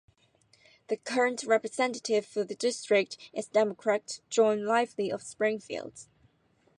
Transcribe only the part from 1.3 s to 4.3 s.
representative for the district is Democrat